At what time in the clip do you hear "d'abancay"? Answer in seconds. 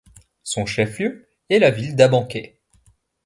1.95-2.59